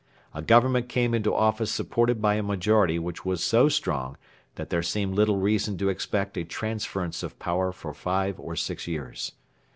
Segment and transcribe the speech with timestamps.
[0.33, 4.17] A Government came into office supported by a majority which was so strong
[4.55, 8.87] that there seemed little reason to expect a transference of power for five or six
[8.87, 9.33] years.